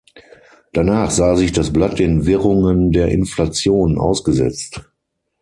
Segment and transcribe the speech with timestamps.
[0.73, 4.81] Danach sah sich das Blatt den Wirrungen der Inflation ausgesetzt.